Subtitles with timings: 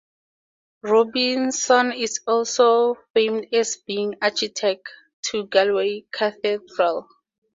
[0.81, 4.87] Robinson is also famed as being Architect
[5.25, 7.07] to Galway Cathedral.